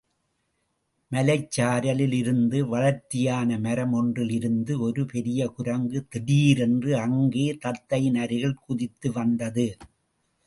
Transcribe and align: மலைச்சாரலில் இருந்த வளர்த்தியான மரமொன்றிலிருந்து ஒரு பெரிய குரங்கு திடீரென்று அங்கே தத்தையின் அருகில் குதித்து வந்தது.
மலைச்சாரலில் 1.11 2.15
இருந்த 2.15 2.63
வளர்த்தியான 2.63 3.57
மரமொன்றிலிருந்து 3.57 4.79
ஒரு 4.79 5.05
பெரிய 5.05 5.49
குரங்கு 5.49 5.99
திடீரென்று 6.09 6.93
அங்கே 6.97 7.45
தத்தையின் 7.65 8.17
அருகில் 8.17 8.61
குதித்து 8.61 9.11
வந்தது. 9.11 9.67